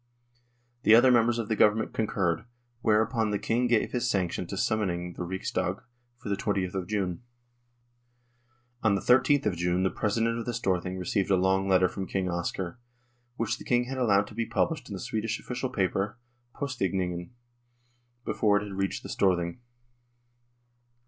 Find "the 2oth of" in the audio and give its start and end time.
6.27-6.87